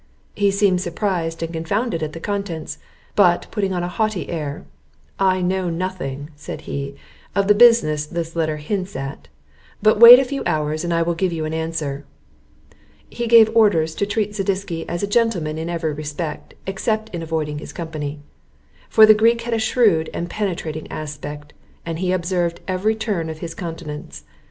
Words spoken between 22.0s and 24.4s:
observed every turn of his countenance.